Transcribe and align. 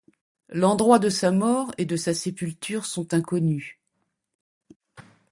L'endroit 0.49 0.97
de 0.97 1.09
sa 1.09 1.29
mort 1.29 1.71
et 1.77 1.85
de 1.85 1.95
sa 1.95 2.15
sépulture 2.15 2.85
sont 2.87 3.13
inconnus. 3.13 3.77